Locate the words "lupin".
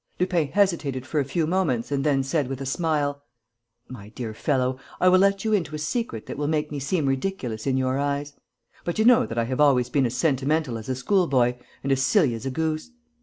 0.19-0.47